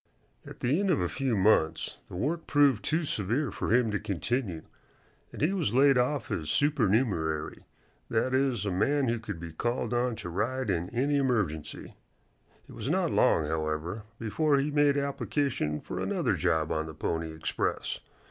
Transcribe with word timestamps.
At 0.47 0.61
the 0.61 0.79
end 0.79 0.89
of 0.89 0.99
a 0.99 1.07
few 1.07 1.35
months 1.37 2.01
the 2.07 2.15
work 2.15 2.47
proved 2.47 2.83
too 2.83 3.03
severe 3.03 3.51
for 3.51 3.71
him 3.71 3.91
to 3.91 3.99
continue, 3.99 4.63
and 5.31 5.43
he 5.43 5.53
was 5.53 5.75
laid 5.75 5.95
off 5.95 6.31
as 6.31 6.49
supernumerary 6.49 7.65
that 8.09 8.33
is, 8.33 8.65
a 8.65 8.71
man 8.71 9.09
who 9.09 9.19
could 9.19 9.39
be 9.39 9.51
called 9.51 9.93
on 9.93 10.15
to 10.15 10.29
ride 10.29 10.71
in 10.71 10.89
any 10.89 11.17
emergency. 11.17 11.93
It 12.67 12.73
was 12.73 12.89
not 12.89 13.11
long, 13.11 13.45
however, 13.45 14.01
before 14.17 14.57
he 14.57 14.71
made 14.71 14.97
application 14.97 15.79
for 15.79 15.99
another 15.99 16.33
job 16.33 16.71
on 16.71 16.87
the 16.87 16.95
Pony 16.95 17.31
Express. 17.31 17.99